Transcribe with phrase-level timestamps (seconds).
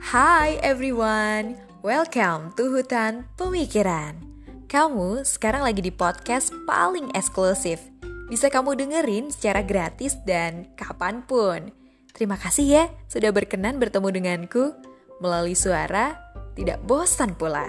[0.00, 4.16] Hai everyone, welcome to Hutan Pemikiran.
[4.64, 7.84] Kamu sekarang lagi di podcast paling eksklusif.
[8.32, 11.68] Bisa kamu dengerin secara gratis dan kapan pun.
[12.16, 14.72] Terima kasih ya sudah berkenan bertemu denganku
[15.20, 16.16] melalui suara,
[16.56, 17.68] tidak bosan pula.